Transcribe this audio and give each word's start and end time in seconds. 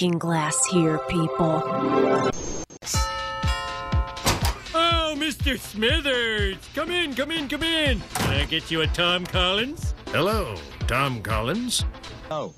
looking 0.00 0.16
glass 0.16 0.64
here, 0.66 0.98
people. 1.08 1.60
Oh, 4.72 5.16
Mr. 5.18 5.58
Smithers! 5.58 6.56
Come 6.72 6.92
in, 6.92 7.16
come 7.16 7.32
in, 7.32 7.48
come 7.48 7.64
in! 7.64 8.00
Can 8.14 8.30
I 8.30 8.44
get 8.44 8.70
you 8.70 8.82
a 8.82 8.86
Tom 8.86 9.26
Collins? 9.26 9.94
Hello, 10.12 10.54
Tom 10.86 11.20
Collins. 11.20 11.84
Oh. 12.30 12.54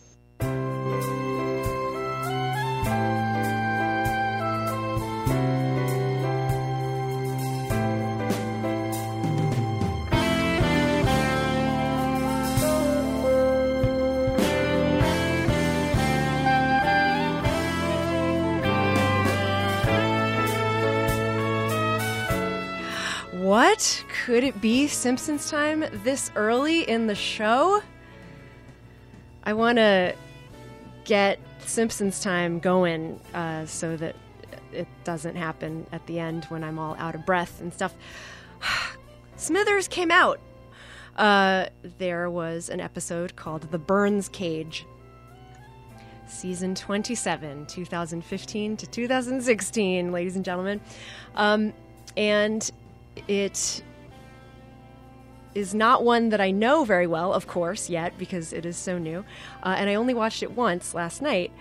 What? 23.80 24.05
Could 24.27 24.45
it 24.45 24.61
be 24.61 24.89
Simpsons 24.89 25.51
time 25.51 25.87
this 26.05 26.30
early 26.37 26.83
in 26.83 27.07
the 27.07 27.15
show? 27.15 27.82
I 29.43 29.54
want 29.54 29.79
to 29.79 30.15
get 31.04 31.38
Simpsons 31.60 32.21
time 32.21 32.59
going 32.59 33.19
uh, 33.32 33.65
so 33.65 33.96
that 33.96 34.16
it 34.71 34.87
doesn't 35.04 35.35
happen 35.35 35.87
at 35.93 36.07
the 36.07 36.19
end 36.19 36.45
when 36.51 36.63
I'm 36.63 36.79
all 36.79 36.95
out 36.96 37.15
of 37.15 37.24
breath 37.24 37.63
and 37.63 37.73
stuff. 37.73 37.95
Smithers 39.37 39.88
came 39.88 40.10
out. 40.10 40.41
Uh, 41.16 41.69
there 41.97 42.29
was 42.29 42.69
an 42.69 42.80
episode 42.80 43.35
called 43.35 43.63
The 43.71 43.79
Burns 43.79 44.29
Cage. 44.29 44.85
Season 46.26 46.74
27, 46.74 47.65
2015 47.65 48.76
to 48.76 48.87
2016, 48.87 50.13
ladies 50.13 50.37
and 50.37 50.45
gentlemen. 50.45 50.82
Um, 51.35 51.73
and 52.15 52.71
it 53.29 53.83
is 55.55 55.75
not 55.75 56.05
one 56.05 56.29
that 56.29 56.41
I 56.41 56.51
know 56.51 56.85
very 56.85 57.07
well, 57.07 57.33
of 57.33 57.47
course, 57.47 57.91
yet, 57.91 58.16
because 58.19 58.53
it 58.53 58.65
is 58.65 58.77
so 58.77 58.99
new. 58.99 59.25
Uh, 59.63 59.75
and 59.77 59.91
I 59.91 59.95
only 59.97 60.15
watched 60.15 60.43
it 60.43 60.53
once 60.53 60.95
last 60.95 61.21
night. 61.23 61.53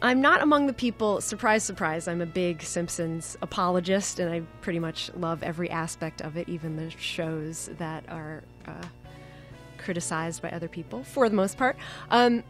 I'm 0.00 0.20
not 0.20 0.42
among 0.42 0.66
the 0.66 0.72
people, 0.72 1.20
surprise, 1.20 1.62
surprise, 1.62 2.08
I'm 2.08 2.20
a 2.20 2.26
big 2.26 2.62
Simpsons 2.62 3.36
apologist, 3.40 4.18
and 4.18 4.32
I 4.32 4.40
pretty 4.60 4.80
much 4.80 5.12
love 5.14 5.44
every 5.44 5.70
aspect 5.70 6.20
of 6.22 6.36
it, 6.36 6.48
even 6.48 6.74
the 6.74 6.90
shows 6.90 7.70
that 7.78 8.04
are 8.08 8.42
uh, 8.66 8.82
criticized 9.78 10.42
by 10.42 10.50
other 10.50 10.66
people, 10.66 11.04
for 11.04 11.28
the 11.28 11.36
most 11.36 11.56
part. 11.56 11.76
Um, 12.10 12.42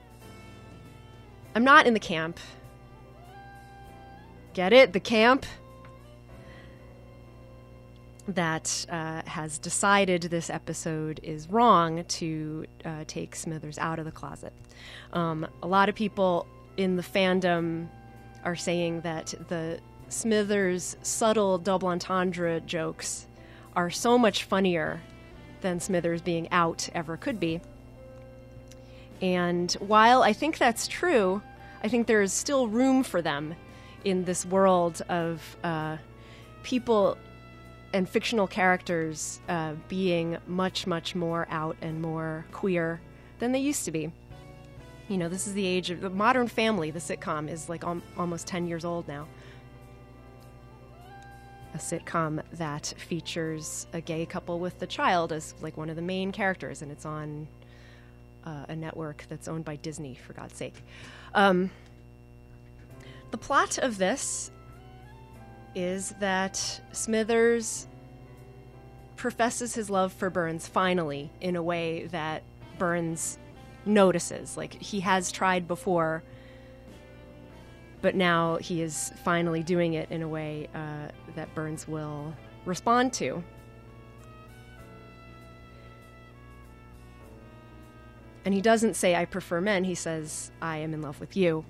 I'm 1.54 1.64
not 1.64 1.86
in 1.86 1.92
the 1.92 2.00
camp. 2.00 2.38
Get 4.54 4.72
it? 4.72 4.94
The 4.94 5.00
camp? 5.00 5.44
That 8.28 8.86
uh, 8.88 9.22
has 9.26 9.58
decided 9.58 10.22
this 10.22 10.48
episode 10.48 11.20
is 11.22 11.48
wrong 11.48 12.04
to 12.04 12.64
uh, 12.84 13.04
take 13.06 13.34
Smithers 13.34 13.78
out 13.78 13.98
of 13.98 14.04
the 14.04 14.12
closet. 14.12 14.52
Um, 15.12 15.46
a 15.62 15.66
lot 15.66 15.88
of 15.88 15.94
people 15.94 16.46
in 16.76 16.96
the 16.96 17.02
fandom 17.02 17.88
are 18.44 18.56
saying 18.56 19.00
that 19.02 19.34
the 19.48 19.80
Smithers 20.08 20.96
subtle 21.02 21.58
double 21.58 21.88
entendre 21.88 22.60
jokes 22.60 23.26
are 23.74 23.90
so 23.90 24.18
much 24.18 24.44
funnier 24.44 25.00
than 25.62 25.80
Smithers 25.80 26.22
being 26.22 26.50
out 26.52 26.88
ever 26.94 27.16
could 27.16 27.40
be. 27.40 27.60
And 29.20 29.72
while 29.74 30.22
I 30.22 30.32
think 30.32 30.58
that's 30.58 30.86
true, 30.86 31.42
I 31.82 31.88
think 31.88 32.06
there 32.06 32.22
is 32.22 32.32
still 32.32 32.68
room 32.68 33.02
for 33.02 33.22
them 33.22 33.54
in 34.04 34.24
this 34.24 34.44
world 34.44 35.00
of 35.08 35.56
uh, 35.62 35.96
people 36.62 37.16
and 37.92 38.08
fictional 38.08 38.46
characters 38.46 39.40
uh, 39.48 39.74
being 39.88 40.38
much, 40.46 40.86
much 40.86 41.14
more 41.14 41.46
out 41.50 41.76
and 41.82 42.00
more 42.00 42.46
queer 42.52 43.00
than 43.38 43.52
they 43.52 43.58
used 43.58 43.84
to 43.84 43.90
be. 43.90 44.10
You 45.08 45.18
know, 45.18 45.28
this 45.28 45.46
is 45.46 45.54
the 45.54 45.66
age 45.66 45.90
of 45.90 46.00
the 46.00 46.10
Modern 46.10 46.48
Family. 46.48 46.90
The 46.90 47.00
sitcom 47.00 47.50
is 47.50 47.68
like 47.68 47.84
al- 47.84 48.00
almost 48.16 48.46
ten 48.46 48.66
years 48.66 48.84
old 48.84 49.06
now. 49.08 49.26
A 51.74 51.78
sitcom 51.78 52.42
that 52.52 52.94
features 52.96 53.86
a 53.92 54.00
gay 54.00 54.26
couple 54.26 54.58
with 54.58 54.78
the 54.78 54.86
child 54.86 55.32
as 55.32 55.54
like 55.60 55.76
one 55.76 55.90
of 55.90 55.96
the 55.96 56.02
main 56.02 56.32
characters, 56.32 56.82
and 56.82 56.92
it's 56.92 57.04
on 57.04 57.46
uh, 58.46 58.66
a 58.68 58.76
network 58.76 59.24
that's 59.28 59.48
owned 59.48 59.64
by 59.64 59.76
Disney, 59.76 60.14
for 60.14 60.32
God's 60.32 60.56
sake. 60.56 60.82
Um, 61.34 61.70
the 63.30 63.38
plot 63.38 63.78
of 63.78 63.98
this 63.98 64.50
is 65.74 66.10
that 66.20 66.80
Smithers 66.92 67.86
professes 69.16 69.74
his 69.74 69.88
love 69.88 70.12
for 70.12 70.30
Burns 70.30 70.66
finally 70.66 71.30
in 71.40 71.56
a 71.56 71.62
way 71.62 72.06
that 72.06 72.42
Burns 72.78 73.38
notices. 73.84 74.56
Like 74.56 74.74
he 74.74 75.00
has 75.00 75.30
tried 75.30 75.68
before, 75.68 76.22
but 78.00 78.14
now 78.14 78.56
he 78.56 78.82
is 78.82 79.12
finally 79.24 79.62
doing 79.62 79.94
it 79.94 80.10
in 80.10 80.22
a 80.22 80.28
way 80.28 80.68
uh, 80.74 81.08
that 81.36 81.54
Burns 81.54 81.86
will 81.86 82.34
respond 82.64 83.12
to. 83.14 83.42
And 88.44 88.52
he 88.52 88.60
doesn't 88.60 88.94
say, 88.94 89.14
I 89.14 89.24
prefer 89.24 89.60
men. 89.60 89.84
He 89.84 89.94
says, 89.94 90.50
I 90.60 90.78
am 90.78 90.94
in 90.94 91.00
love 91.00 91.20
with 91.20 91.36
you. 91.36 91.64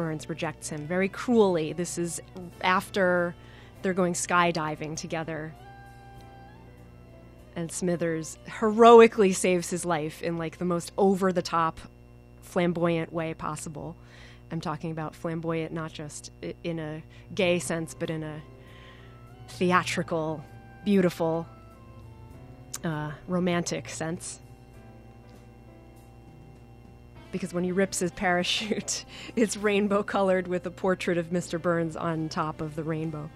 Burns 0.00 0.30
rejects 0.30 0.70
him 0.70 0.86
very 0.86 1.10
cruelly. 1.10 1.74
This 1.74 1.98
is 1.98 2.22
after 2.62 3.34
they're 3.82 3.92
going 3.92 4.14
skydiving 4.14 4.96
together. 4.96 5.52
And 7.54 7.70
Smithers 7.70 8.38
heroically 8.46 9.34
saves 9.34 9.68
his 9.68 9.84
life 9.84 10.22
in 10.22 10.38
like 10.38 10.56
the 10.56 10.64
most 10.64 10.92
over 10.96 11.34
the 11.34 11.42
top, 11.42 11.78
flamboyant 12.40 13.12
way 13.12 13.34
possible. 13.34 13.94
I'm 14.50 14.62
talking 14.62 14.90
about 14.90 15.14
flamboyant 15.14 15.70
not 15.70 15.92
just 15.92 16.32
in 16.64 16.78
a 16.78 17.02
gay 17.34 17.58
sense, 17.58 17.92
but 17.92 18.08
in 18.08 18.22
a 18.22 18.40
theatrical, 19.48 20.42
beautiful, 20.82 21.46
uh, 22.82 23.12
romantic 23.28 23.90
sense 23.90 24.40
because 27.32 27.54
when 27.54 27.64
he 27.64 27.72
rips 27.72 27.98
his 27.98 28.10
parachute, 28.10 29.04
it's 29.36 29.56
rainbow 29.56 30.02
colored 30.02 30.48
with 30.48 30.66
a 30.66 30.70
portrait 30.70 31.18
of 31.18 31.30
Mr. 31.30 31.60
Burns 31.60 31.96
on 31.96 32.28
top 32.28 32.60
of 32.60 32.76
the 32.76 32.84
rainbow. 32.84 33.30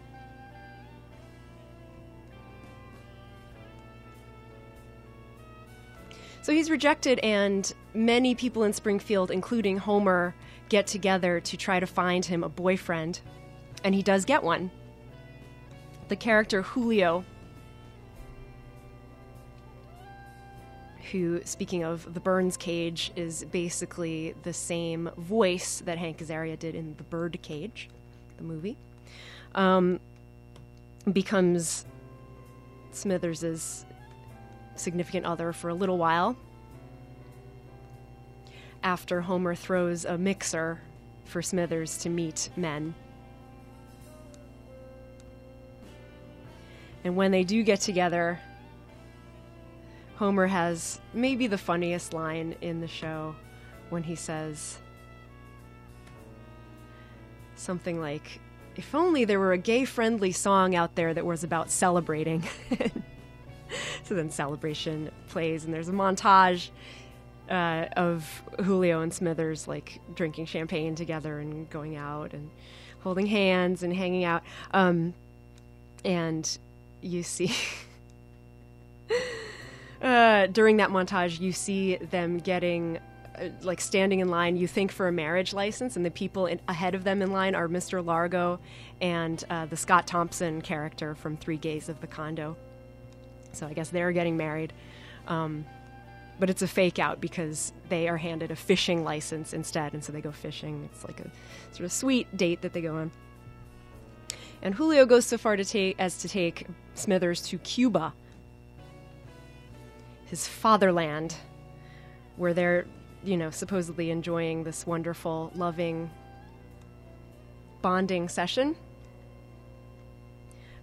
So 6.43 6.53
he's 6.53 6.69
rejected, 6.69 7.21
and 7.21 7.72
many 7.94 8.34
people 8.34 8.65
in 8.65 8.75
Springfield, 8.75 9.31
including 9.31 9.78
Homer, 9.78 10.34
get 10.69 10.87
together 10.87 11.41
to 11.41 11.56
try 11.56 11.81
to 11.81 11.87
find 11.87 12.22
him 12.22 12.44
a 12.44 12.50
boyfriend. 12.50 13.22
And 13.83 13.94
he 13.94 14.03
does 14.03 14.27
get 14.27 14.43
one. 14.43 14.71
The 16.09 16.16
character 16.16 16.60
Julio 16.60 17.24
who, 21.12 21.42
speaking 21.45 21.84
of 21.84 22.15
the 22.15 22.21
Burns 22.21 22.56
cage, 22.56 23.12
is 23.16 23.45
basically 23.45 24.34
the 24.42 24.53
same 24.53 25.10
voice 25.16 25.83
that 25.84 25.98
Hank 25.98 26.18
Azaria 26.18 26.59
did 26.59 26.74
in 26.74 26.95
The 26.97 27.04
Bird 27.04 27.39
Cage, 27.42 27.89
the 28.36 28.42
movie, 28.42 28.77
um, 29.54 30.01
becomes 31.12 31.84
Smithers' 32.92 33.84
significant 34.77 35.27
other 35.27 35.53
for 35.53 35.68
a 35.68 35.74
little 35.74 35.98
while. 35.98 36.36
After 38.83 39.22
Homer 39.22 39.54
throws 39.54 40.04
a 40.04 40.18
mixer 40.18 40.80
for 41.24 41.42
Smithers 41.42 41.98
to 41.98 42.09
meet 42.09 42.51
men. 42.56 42.95
And 47.03 47.16
when 47.16 47.30
they 47.30 47.45
do 47.45 47.62
get 47.62 47.80
together, 47.80 48.41
Homer 50.24 50.47
has 50.47 51.03
maybe 51.12 51.48
the 51.48 51.59
funniest 51.59 52.15
line 52.15 52.56
in 52.62 52.80
the 52.80 52.88
show 52.88 53.34
when 53.91 54.03
he 54.03 54.15
says 54.15 54.78
something 57.56 58.00
like, 58.00 58.41
If 58.74 58.94
only 58.94 59.26
there 59.26 59.38
were 59.38 59.53
a 59.53 59.59
gay 59.59 59.84
friendly 59.84 60.32
song 60.32 60.74
out 60.74 60.94
there 60.94 61.12
that 61.12 61.26
was 61.26 61.44
about 61.44 61.71
celebrating. 61.71 62.42
so 64.04 64.15
then 64.15 64.30
celebration 64.30 65.10
plays, 65.28 65.66
and 65.66 65.74
there's 65.74 65.91
a 65.91 65.92
montage 65.92 66.70
uh, 67.50 67.84
of 67.94 68.27
Julio 68.65 69.03
and 69.03 69.12
Smithers 69.12 69.68
like 69.68 70.00
drinking 70.15 70.47
champagne 70.47 70.94
together 70.94 71.38
and 71.38 71.68
going 71.68 71.97
out 71.97 72.32
and 72.32 72.50
holding 73.00 73.27
hands 73.27 73.82
and 73.82 73.94
hanging 73.94 74.24
out. 74.24 74.42
Um, 74.70 75.12
and 76.03 76.48
you 77.03 77.22
see 77.22 77.54
uh, 80.04 80.47
during 80.48 80.77
that 80.77 80.91
montage 80.91 81.41
you 81.41 81.53
see 81.53 81.97
them 81.97 82.39
getting 82.39 82.98
uh, 83.36 83.48
like 83.62 83.80
standing 83.80 84.21
in 84.21 84.28
line 84.28 84.56
you 84.56 84.68
think 84.68 84.92
for 84.92 85.09
a 85.09 85.12
marriage 85.12 85.53
license 85.53 85.97
and 85.97 86.06
the 86.06 86.10
people 86.10 86.47
in, 86.47 86.60
ahead 86.68 86.95
of 86.95 87.03
them 87.03 87.22
in 87.22 87.33
line 87.33 87.54
are 87.54 87.68
mr 87.68 88.04
largo 88.04 88.60
and 89.01 89.42
uh, 89.51 89.66
the 89.66 89.77
scott 89.77 90.06
thompson 90.06 90.62
character 90.62 91.16
from 91.16 91.36
three 91.36 91.56
gays 91.56 91.89
of 91.89 92.01
the 92.01 92.06
condo. 92.06 92.56
So 93.53 93.66
i 93.66 93.72
guess 93.72 93.89
they're 93.89 94.12
getting 94.12 94.36
married 94.36 94.72
um, 95.27 95.65
but 96.39 96.51
it's 96.51 96.62
a 96.62 96.68
fake 96.68 96.98
out 96.98 97.21
because 97.21 97.72
they 97.89 98.09
are 98.09 98.16
handed 98.16 98.51
a 98.51 98.56
fishing 98.56 99.04
license 99.04 99.53
instead 99.53 99.95
and 99.95 100.03
so 100.03 100.12
they 100.12 100.21
go 100.21 100.33
fishing. 100.33 100.89
It's 100.92 101.04
like 101.04 101.21
a 101.21 101.30
sort 101.72 101.84
of 101.84 101.92
sweet 101.92 102.36
date 102.36 102.62
that 102.62 102.72
they 102.72 102.80
go 102.80 102.97
on. 102.97 103.10
And 104.62 104.74
Julio 104.74 105.06
goes 105.06 105.27
so 105.27 105.39
far 105.39 105.56
to 105.56 105.65
take 105.65 105.97
as 105.98 106.18
to 106.18 106.28
take 106.28 106.66
Smithers 106.95 107.42
to 107.48 107.59
Cuba, 107.59 108.15
his 110.26 110.47
fatherland, 110.47 111.36
where 112.36 112.54
they're, 112.54 112.86
you 113.22 113.36
know, 113.36 113.50
supposedly 113.50 114.10
enjoying 114.10 114.65
this 114.65 114.86
wonderful, 114.86 115.53
loving, 115.54 116.10
bonding 117.82 118.28
session. 118.28 118.76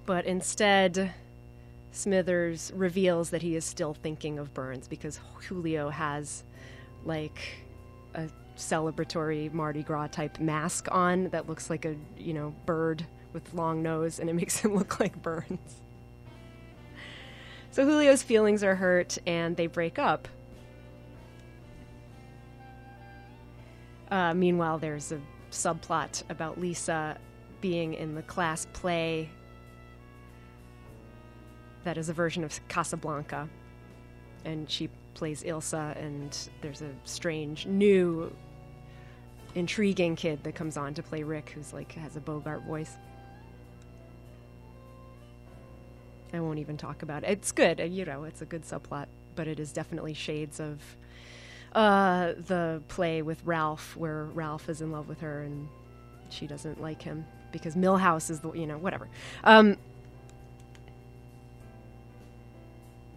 But 0.06 0.26
instead, 0.26 1.14
Smithers 1.92 2.72
reveals 2.76 3.32
that 3.32 3.42
he 3.42 3.56
is 3.56 3.66
still 3.66 3.94
thinking 3.94 4.40
of 4.40 4.54
Burns 4.54 4.88
because 4.88 5.20
Julio 5.48 5.90
has, 5.90 6.44
like, 7.06 7.40
a 8.14 8.30
celebratory 8.58 9.52
Mardi 9.54 9.84
Gras 9.84 10.08
type 10.08 10.40
mask 10.40 10.88
on 10.92 11.30
that 11.30 11.48
looks 11.48 11.70
like 11.70 11.86
a, 11.86 11.96
you 12.18 12.34
know, 12.34 12.54
bird 12.66 13.06
with 13.34 13.54
long 13.54 13.82
nose 13.82 14.20
and 14.20 14.30
it 14.30 14.34
makes 14.34 14.58
him 14.58 14.76
look 14.78 15.00
like 15.00 15.22
Burns. 15.22 15.82
So 17.72 17.86
Julio's 17.86 18.22
feelings 18.22 18.64
are 18.64 18.76
hurt 18.76 19.18
and 19.26 19.56
they 19.56 19.68
break 19.68 19.98
up. 19.98 20.28
Uh, 24.10 24.34
meanwhile, 24.34 24.78
there's 24.78 25.14
a 25.14 25.22
subplot 25.52 26.24
about 26.30 26.60
Lisa 26.60 27.18
being 27.62 27.94
in 27.94 28.14
the 28.14 28.24
class 28.24 28.68
play 28.74 29.30
that 31.86 31.98
is 31.98 32.10
a 32.10 32.14
version 32.14 32.44
of 32.44 32.60
Casablanca. 32.68 33.48
And 34.44 34.70
she 34.70 34.90
plays 35.14 35.44
Ilsa, 35.44 35.96
and 35.98 36.38
there's 36.62 36.82
a 36.82 36.92
strange 37.06 37.68
new 37.68 38.36
intriguing 39.56 40.16
kid 40.16 40.44
that 40.44 40.56
comes 40.56 40.78
on 40.78 40.94
to 40.96 41.04
play 41.04 41.24
Rick, 41.24 41.52
who's 41.52 41.72
like 41.72 41.94
has 41.94 42.18
a 42.18 42.20
Bogart 42.20 42.64
voice. 42.64 42.98
I 46.34 46.40
won't 46.40 46.60
even 46.60 46.78
talk 46.78 47.04
about 47.04 47.24
it. 47.24 47.30
It's 47.30 47.52
good, 47.52 47.80
you 47.80 48.06
know, 48.06 48.24
it's 48.24 48.42
a 48.42 48.46
good 48.46 48.64
subplot, 48.64 49.08
but 49.36 49.48
it 49.48 49.60
is 49.60 49.72
definitely 49.72 50.14
shades 50.14 50.60
of 50.60 50.80
uh, 51.74 52.34
the 52.48 52.82
play 52.88 53.22
with 53.22 53.42
Ralph, 53.46 53.96
where 53.96 54.26
Ralph 54.26 54.70
is 54.70 54.82
in 54.82 54.92
love 54.92 55.08
with 55.08 55.20
her 55.22 55.42
and 55.42 55.68
she 56.30 56.48
doesn't 56.48 56.82
like 56.82 57.02
him 57.02 57.26
because 57.52 57.76
Milhouse 57.76 58.30
is 58.30 58.40
the, 58.40 58.52
you 58.54 58.66
know, 58.66 58.78
whatever. 58.78 59.08
Um, 59.44 59.78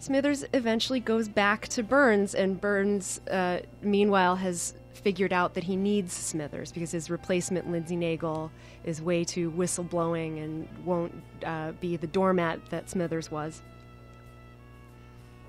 Smithers 0.05 0.45
eventually 0.53 1.01
goes 1.01 1.29
back 1.29 1.67
to 1.69 1.83
Burns, 1.83 2.35
and 2.35 2.61
Burns, 2.61 3.23
uh, 3.31 3.61
meanwhile, 3.81 4.37
has 4.37 4.75
figured 4.95 5.33
out 5.33 5.55
that 5.55 5.65
he 5.65 5.77
needs 5.77 6.13
Smithers 6.13 6.73
because 6.73 6.93
his 6.93 7.11
replacement, 7.11 7.71
Lindsey 7.71 7.97
Naegle, 7.97 8.51
is 8.85 9.03
way 9.03 9.25
too 9.25 9.51
whistleblowing 9.53 10.43
and 10.43 10.69
won't 10.85 11.15
uh, 11.45 11.73
be 11.73 11.97
the 11.97 12.07
doormat 12.07 12.61
that 12.71 12.89
Smithers 12.89 13.31
was. 13.31 13.63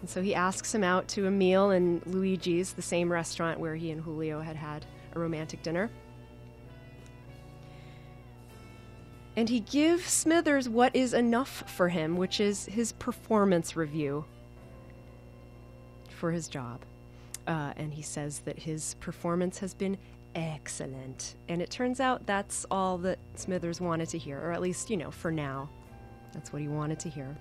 And 0.02 0.10
so 0.10 0.22
he 0.22 0.36
asks 0.36 0.74
him 0.74 0.84
out 0.84 1.08
to 1.10 1.28
a 1.28 1.32
meal 1.32 1.72
in 1.72 2.02
Luigi's, 2.06 2.74
the 2.74 2.82
same 2.82 3.12
restaurant 3.12 3.60
where 3.60 3.76
he 3.76 3.92
and 3.92 4.02
Julio 4.02 4.42
had 4.42 4.56
had 4.56 4.86
a 5.14 5.20
romantic 5.20 5.64
dinner. 5.64 5.90
And 9.36 9.50
he 9.50 9.60
gives 9.60 10.06
Smithers 10.06 10.70
what 10.70 10.96
is 10.96 11.14
enough 11.14 11.64
for 11.70 11.90
him, 11.90 12.18
which 12.18 12.40
is 12.40 12.66
his 12.66 12.94
performance 12.94 13.76
review 13.76 14.26
for 16.10 16.32
his 16.32 16.48
job. 16.48 16.82
Uh, 17.48 17.74
and 17.78 17.94
he 17.94 18.02
says 18.02 18.40
that 18.40 18.58
his 18.58 18.96
performance 18.96 19.60
has 19.60 19.74
been 19.74 19.98
excellent. 20.34 21.36
And 21.48 21.62
it 21.62 21.70
turns 21.70 22.00
out 22.00 22.26
that's 22.26 22.66
all 22.72 22.98
that 23.00 23.20
Smithers 23.36 23.80
wanted 23.80 24.10
to 24.10 24.18
hear, 24.18 24.40
or 24.40 24.52
at 24.52 24.62
least, 24.62 24.90
you 24.90 24.98
know, 24.98 25.12
for 25.12 25.32
now. 25.32 25.70
That's 26.34 26.52
what 26.52 26.62
he 26.62 26.68
wanted 26.68 27.00
to 27.02 27.10
hear. 27.10 27.38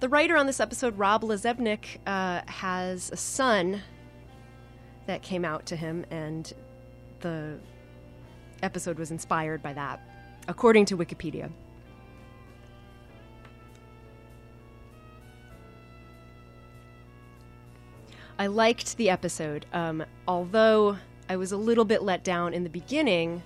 The 0.00 0.08
writer 0.08 0.36
on 0.36 0.46
this 0.46 0.60
episode, 0.60 0.98
Rob 0.98 1.22
Lazebnik, 1.22 1.98
uh, 2.06 2.42
has 2.46 3.10
a 3.10 3.16
son 3.16 3.80
that 5.06 5.22
came 5.22 5.44
out 5.44 5.66
to 5.66 5.76
him, 5.76 6.04
and 6.10 6.52
the 7.20 7.58
episode 8.62 8.98
was 8.98 9.10
inspired 9.10 9.62
by 9.62 9.72
that, 9.72 10.00
according 10.48 10.84
to 10.86 10.96
Wikipedia. 10.96 11.50
I 18.38 18.48
liked 18.48 18.98
the 18.98 19.08
episode, 19.08 19.64
um, 19.72 20.04
although 20.28 20.98
I 21.28 21.36
was 21.36 21.52
a 21.52 21.56
little 21.56 21.86
bit 21.86 22.02
let 22.02 22.22
down 22.22 22.52
in 22.52 22.64
the 22.64 22.70
beginning 22.70 23.42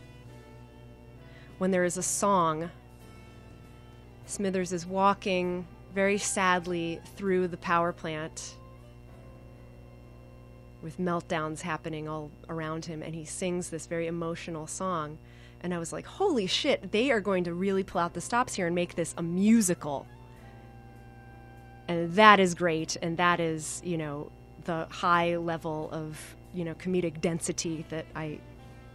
when 1.58 1.70
there 1.70 1.84
is 1.84 1.96
a 1.96 2.02
song. 2.02 2.70
Smithers 4.26 4.72
is 4.72 4.84
walking 4.84 5.66
very 5.94 6.18
sadly 6.18 7.00
through 7.16 7.48
the 7.48 7.56
power 7.56 7.92
plant 7.92 8.56
with 10.82 10.98
meltdowns 10.98 11.60
happening 11.60 12.08
all 12.08 12.30
around 12.48 12.86
him, 12.86 13.02
and 13.02 13.14
he 13.14 13.24
sings 13.24 13.70
this 13.70 13.86
very 13.86 14.08
emotional 14.08 14.66
song. 14.66 15.18
And 15.62 15.72
I 15.72 15.78
was 15.78 15.92
like, 15.92 16.06
holy 16.06 16.46
shit, 16.46 16.90
they 16.90 17.10
are 17.10 17.20
going 17.20 17.44
to 17.44 17.54
really 17.54 17.84
pull 17.84 18.00
out 18.00 18.14
the 18.14 18.20
stops 18.20 18.54
here 18.54 18.66
and 18.66 18.74
make 18.74 18.96
this 18.96 19.14
a 19.16 19.22
musical. 19.22 20.06
And 21.86 22.14
that 22.14 22.40
is 22.40 22.54
great, 22.54 22.96
and 23.02 23.16
that 23.18 23.40
is, 23.40 23.82
you 23.84 23.98
know, 23.98 24.32
the 24.70 24.86
high 24.88 25.36
level 25.36 25.88
of 25.90 26.36
you 26.54 26.64
know 26.64 26.74
comedic 26.74 27.20
density 27.20 27.84
that 27.88 28.06
I 28.14 28.38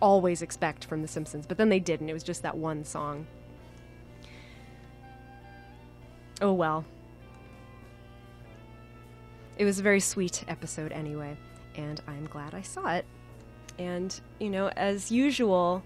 always 0.02 0.42
expect 0.42 0.86
from 0.86 1.02
The 1.02 1.08
Simpsons. 1.08 1.46
But 1.46 1.58
then 1.58 1.68
they 1.68 1.82
didn't. 1.82 2.10
It 2.10 2.14
was 2.14 2.24
just 2.24 2.44
that 2.44 2.58
one 2.58 2.86
song. 2.86 3.28
Oh 6.42 6.54
well. 6.54 6.86
It 9.58 9.66
was 9.66 9.80
a 9.80 9.84
very 9.84 10.00
sweet 10.00 10.46
episode 10.48 10.94
anyway, 10.94 11.38
and 11.76 12.02
I'm 12.08 12.26
glad 12.28 12.54
I 12.54 12.62
saw 12.62 12.94
it. 12.94 13.06
And, 13.78 14.18
you 14.40 14.50
know, 14.50 14.70
as 14.76 15.12
usual, 15.12 15.84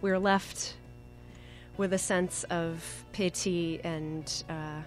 we're 0.00 0.18
left 0.18 0.74
with 1.76 1.92
a 1.92 1.98
sense 1.98 2.44
of 2.50 3.04
pity 3.12 3.80
and 3.82 4.44
uh, 4.48 4.82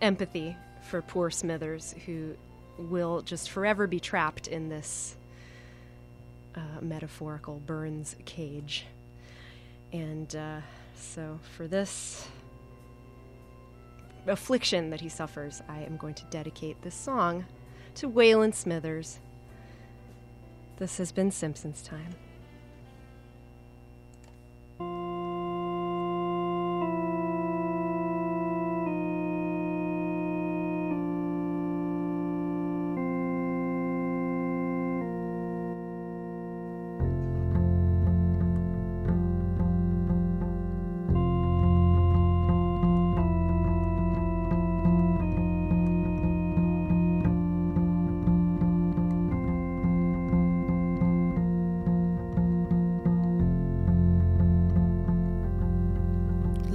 empathy 0.00 0.56
for 0.82 1.02
poor 1.02 1.30
Smithers, 1.30 1.94
who 2.06 2.34
will 2.78 3.22
just 3.22 3.50
forever 3.50 3.86
be 3.86 4.00
trapped 4.00 4.48
in 4.48 4.68
this 4.68 5.16
uh, 6.54 6.80
metaphorical 6.80 7.60
Burns 7.66 8.16
cage. 8.24 8.86
And 9.92 10.34
uh, 10.34 10.60
so, 10.94 11.38
for 11.56 11.66
this 11.66 12.28
affliction 14.26 14.90
that 14.90 15.00
he 15.00 15.08
suffers, 15.08 15.62
I 15.68 15.80
am 15.80 15.96
going 15.96 16.14
to 16.14 16.24
dedicate 16.30 16.82
this 16.82 16.94
song 16.94 17.44
to 17.96 18.08
Waylon 18.08 18.54
Smithers. 18.54 19.18
This 20.78 20.98
has 20.98 21.12
been 21.12 21.30
Simpsons 21.30 21.82
Time. 21.82 22.14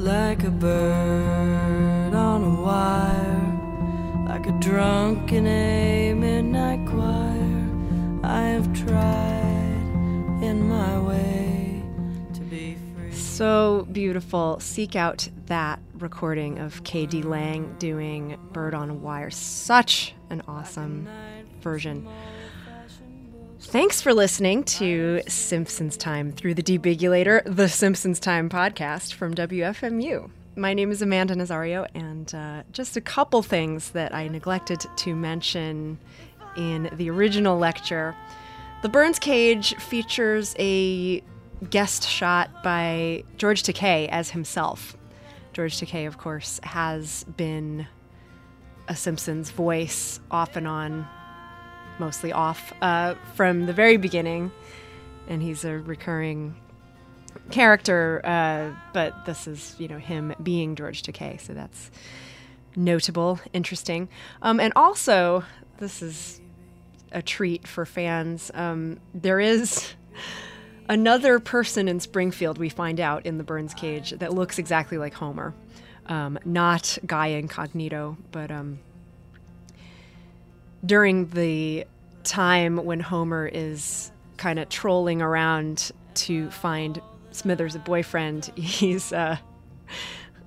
Like 0.06 0.44
a 0.44 0.52
bird 0.52 2.14
on 2.14 2.44
a 2.44 2.62
wire, 2.62 4.28
like 4.30 4.46
a 4.46 4.52
drunk 4.60 5.32
in 5.32 5.48
a 5.48 6.14
midnight 6.14 6.88
choir. 6.88 8.22
I 8.24 8.42
have 8.50 8.72
tried 8.86 10.44
in 10.44 10.70
my 10.70 11.00
way 11.00 11.82
to 12.36 12.42
be 12.42 12.78
free. 12.96 13.12
So 13.14 13.88
beautiful. 13.92 14.60
Seek 14.60 14.96
out 14.96 15.28
that 15.48 15.80
recording 15.98 16.60
of 16.60 16.84
KD 16.84 17.26
Lang 17.26 17.76
doing 17.80 18.38
Bird 18.52 18.76
on 18.76 18.92
a 18.92 18.94
Wire. 18.94 19.32
Such 19.32 20.14
an 20.30 20.44
awesome 20.48 21.10
version. 21.62 22.08
Thanks 23.76 24.00
for 24.00 24.14
listening 24.14 24.64
to 24.64 25.22
Simpsons 25.28 25.98
Time 25.98 26.32
through 26.32 26.54
the 26.54 26.64
Debigulator, 26.64 27.42
the 27.44 27.68
Simpsons 27.68 28.22
Time 28.22 28.48
podcast 28.48 29.16
from 29.16 29.36
WFMU. 29.36 30.30
My 30.56 30.74
name 30.74 30.92
is 30.92 31.02
Amanda 31.02 31.36
Nazario, 31.36 31.86
and 31.94 32.34
uh, 32.34 32.64
just 32.72 32.96
a 32.96 33.02
couple 33.02 33.44
things 33.44 33.92
that 33.92 34.16
I 34.16 34.30
neglected 34.30 34.86
to 34.96 35.14
mention 35.14 36.00
in 36.56 36.90
the 36.94 37.10
original 37.10 37.58
lecture. 37.58 38.16
The 38.82 38.88
Burns 38.88 39.20
Cage 39.20 39.76
features 39.76 40.56
a 40.58 41.22
guest 41.70 42.08
shot 42.08 42.64
by 42.64 43.26
George 43.36 43.62
Takei 43.62 44.08
as 44.08 44.30
himself. 44.30 44.96
George 45.52 45.78
Takei, 45.78 46.08
of 46.08 46.18
course, 46.18 46.62
has 46.64 47.26
been 47.36 47.88
a 48.88 48.96
Simpsons 48.96 49.52
voice 49.52 50.22
off 50.32 50.56
and 50.56 50.66
on, 50.66 51.06
mostly 52.00 52.32
off, 52.32 52.74
uh, 52.82 53.16
from 53.36 53.66
the 53.66 53.74
very 53.74 53.98
beginning, 53.98 54.52
and 55.28 55.42
he's 55.42 55.66
a 55.66 55.78
recurring 55.80 56.56
character. 57.52 58.22
Uh, 58.24 58.72
but 58.94 59.26
this 59.26 59.48
is, 59.48 59.76
you 59.78 59.88
know, 59.88 59.98
him 59.98 60.34
being 60.42 60.76
George 60.76 61.04
Takei, 61.04 61.40
so 61.40 61.54
that's 61.54 61.92
notable, 62.76 63.40
interesting, 63.54 64.10
um, 64.42 64.60
and 64.60 64.74
also 64.76 65.44
this 65.78 66.02
is 66.02 66.42
a 67.12 67.22
treat 67.22 67.68
for 67.68 67.86
fans. 67.86 68.52
Um, 68.54 69.00
there 69.14 69.40
is 69.40 69.94
another 70.90 71.40
person 71.40 71.88
in 71.88 72.00
Springfield 72.00 72.58
we 72.58 72.70
find 72.70 73.00
out 73.00 73.26
in 73.26 73.38
the 73.38 73.44
Burns 73.44 73.74
cage 73.74 74.12
that 74.12 74.34
looks 74.34 74.60
exactly 74.60 74.98
like 74.98 75.14
Homer. 75.14 75.54
Um, 76.08 76.38
not 76.46 76.98
Guy 77.06 77.28
Incognito, 77.28 78.18
but 78.32 78.52
um, 78.52 78.80
during 80.86 81.28
the 81.30 81.86
time 82.24 82.78
when 82.78 83.00
Homer 83.00 83.48
is 83.52 84.12
kind 84.38 84.60
of 84.60 84.70
trolling 84.70 85.22
around 85.22 85.92
to 86.16 86.50
find 86.52 87.02
Smithers 87.32 87.76
a 87.76 87.80
boyfriend, 87.80 88.46
he's 88.56 89.12
uh, 89.12 89.38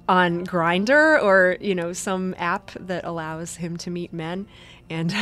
on 0.08 0.46
Grindr 0.46 1.22
or 1.22 1.56
you 1.60 1.74
know 1.74 1.92
some 1.92 2.34
app 2.38 2.70
that 2.80 3.04
allows 3.04 3.56
him 3.56 3.76
to 3.78 3.90
meet 3.90 4.12
men, 4.12 4.46
and 4.88 5.14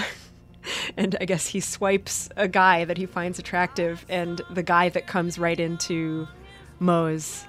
and 0.97 1.17
I 1.21 1.25
guess 1.25 1.49
he 1.49 1.61
swipes 1.61 2.29
a 2.37 2.49
guy 2.49 2.85
that 2.85 2.97
he 2.99 3.07
finds 3.07 3.39
attractive, 3.39 4.05
and 4.09 4.41
the 4.51 4.63
guy 4.63 4.89
that 4.91 5.07
comes 5.07 5.39
right 5.39 5.59
into 5.59 6.29
Moe's 6.79 7.45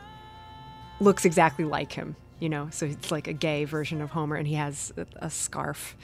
looks 0.99 1.25
exactly 1.25 1.65
like 1.65 1.91
him, 1.91 2.15
you 2.39 2.49
know. 2.49 2.69
So 2.71 2.87
it's 2.87 3.11
like 3.11 3.27
a 3.27 3.33
gay 3.33 3.65
version 3.65 4.01
of 4.01 4.09
Homer, 4.09 4.35
and 4.35 4.47
he 4.47 4.55
has 4.55 4.91
a, 4.97 5.05
a 5.17 5.29
scarf, 5.29 5.95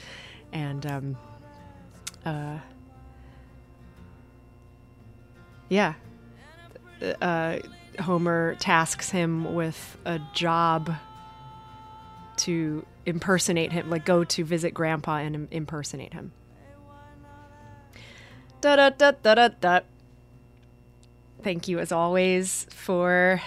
and 0.51 0.85
um, 0.85 1.17
uh, 2.25 2.59
yeah, 5.69 5.93
uh, 7.21 7.57
Homer 7.99 8.55
tasks 8.55 9.09
him 9.09 9.53
with 9.53 9.97
a 10.05 10.19
job 10.33 10.93
to 12.37 12.85
impersonate 13.05 13.71
him, 13.71 13.89
like 13.89 14.05
go 14.05 14.23
to 14.23 14.43
visit 14.43 14.73
Grandpa 14.73 15.17
and 15.17 15.47
impersonate 15.51 16.13
him. 16.13 16.31
Da 18.61 18.75
da 18.75 18.89
da 18.89 19.11
da 19.11 19.35
da 19.35 19.47
da. 19.47 19.79
Thank 21.43 21.67
you, 21.67 21.79
as 21.79 21.91
always, 21.91 22.65
for 22.69 23.41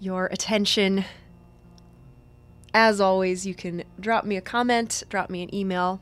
your 0.00 0.26
attention. 0.26 1.04
As 2.74 3.00
always, 3.00 3.46
you 3.46 3.54
can 3.54 3.84
drop 3.98 4.24
me 4.24 4.36
a 4.36 4.40
comment, 4.40 5.04
drop 5.08 5.30
me 5.30 5.42
an 5.42 5.54
email, 5.54 6.00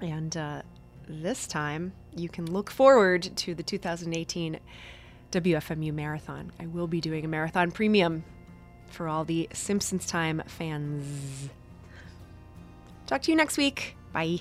and 0.00 0.36
uh, 0.36 0.62
this 1.08 1.46
time 1.46 1.92
you 2.14 2.28
can 2.28 2.50
look 2.50 2.70
forward 2.70 3.22
to 3.36 3.54
the 3.54 3.62
2018 3.62 4.58
WFMU 5.32 5.92
Marathon. 5.92 6.52
I 6.58 6.66
will 6.66 6.86
be 6.86 7.00
doing 7.00 7.24
a 7.24 7.28
marathon 7.28 7.70
premium 7.70 8.24
for 8.90 9.08
all 9.08 9.24
the 9.24 9.48
Simpsons 9.52 10.06
Time 10.06 10.42
fans. 10.46 11.50
Talk 13.06 13.22
to 13.22 13.30
you 13.30 13.36
next 13.36 13.56
week. 13.56 13.96
Bye. 14.12 14.40